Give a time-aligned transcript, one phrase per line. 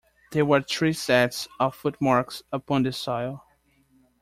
[0.31, 3.43] There were three sets of footmarks upon the soil.